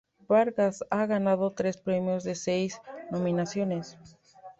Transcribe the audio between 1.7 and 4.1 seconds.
premios de seis nominaciones.